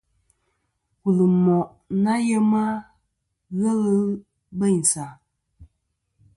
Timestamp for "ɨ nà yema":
1.67-2.63